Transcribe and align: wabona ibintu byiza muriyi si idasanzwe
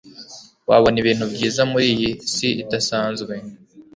wabona 0.69 0.97
ibintu 1.03 1.25
byiza 1.33 1.61
muriyi 1.71 2.09
si 2.33 2.47
idasanzwe 2.63 3.33